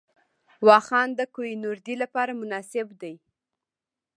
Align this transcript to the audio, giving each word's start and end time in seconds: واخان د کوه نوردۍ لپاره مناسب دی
واخان 0.67 1.07
د 1.15 1.21
کوه 1.33 1.51
نوردۍ 1.63 1.95
لپاره 2.03 2.31
مناسب 2.41 2.87
دی 3.01 3.13